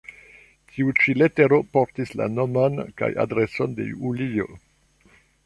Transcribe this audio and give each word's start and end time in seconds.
Tiu 0.69 0.93
ĉi 1.01 1.13
letero 1.21 1.59
portis 1.77 2.13
la 2.21 2.27
nomon 2.39 2.81
kaj 3.03 3.11
adreson 3.27 3.79
de 3.83 3.87
Julio. 3.93 4.51